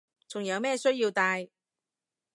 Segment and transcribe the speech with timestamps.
[0.27, 1.47] 仲有咩需要戴